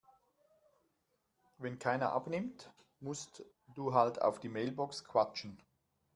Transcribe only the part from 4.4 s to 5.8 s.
Mailbox quatschen.